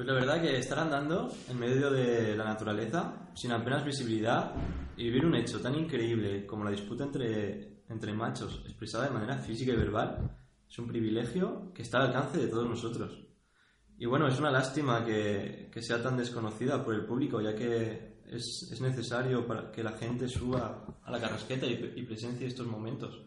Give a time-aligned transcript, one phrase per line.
[0.00, 4.50] Pues la verdad que estar andando en medio de la naturaleza, sin apenas visibilidad,
[4.96, 9.36] y vivir un hecho tan increíble como la disputa entre, entre machos, expresada de manera
[9.36, 13.26] física y verbal, es un privilegio que está al alcance de todos nosotros.
[13.98, 18.22] Y bueno, es una lástima que, que sea tan desconocida por el público, ya que
[18.24, 22.66] es, es, necesario para que la gente suba a la carrasqueta y, y presencie estos
[22.66, 23.20] momentos.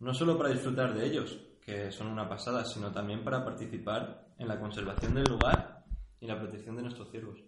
[0.00, 4.48] No solo para disfrutar de ellos, que son una pasada, sino también para participar en
[4.48, 5.83] la conservación del lugar
[6.20, 7.44] y la protección de nuestros ciervos.